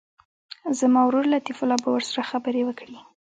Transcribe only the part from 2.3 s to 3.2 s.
خبرې وکړي.